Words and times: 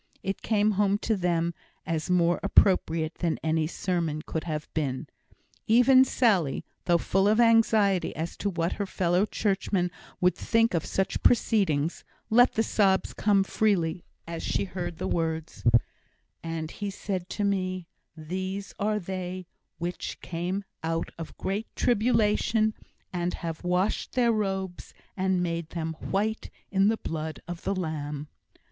It 0.23 0.41
came 0.41 0.71
home 0.81 0.97
to 1.05 1.15
them 1.15 1.53
as 1.85 2.09
more 2.09 2.39
appropriate 2.41 3.13
than 3.19 3.37
any 3.43 3.67
sermon 3.67 4.23
could 4.23 4.45
have 4.45 4.67
been. 4.73 5.05
Even 5.67 6.03
Sally, 6.05 6.65
though 6.85 6.97
full 6.97 7.27
of 7.27 7.39
anxiety 7.39 8.15
as 8.15 8.35
to 8.37 8.49
what 8.49 8.71
her 8.71 8.87
fellow 8.87 9.27
Churchman 9.27 9.91
would 10.19 10.33
think 10.33 10.73
of 10.73 10.87
such 10.87 11.21
proceedings, 11.21 12.03
let 12.31 12.53
the 12.53 12.63
sobs 12.63 13.13
come 13.13 13.43
freely 13.43 14.03
as 14.25 14.41
she 14.41 14.63
heard 14.63 14.97
the 14.97 15.07
words: 15.07 15.63
And 16.41 16.71
he 16.71 16.89
said 16.89 17.29
to 17.37 17.43
me, 17.43 17.87
These 18.17 18.73
are 18.79 18.97
they 18.97 19.45
which 19.77 20.19
came 20.19 20.63
out 20.81 21.11
of 21.19 21.37
great 21.37 21.67
tribulation, 21.75 22.73
and 23.13 23.35
have 23.35 23.63
washed 23.63 24.13
their 24.13 24.31
robes, 24.31 24.95
and 25.15 25.43
made 25.43 25.69
them 25.69 25.93
white 25.99 26.49
in 26.71 26.87
the 26.87 26.97
blood 26.97 27.39
of 27.47 27.61
the 27.61 27.75
Lamb. 27.75 28.29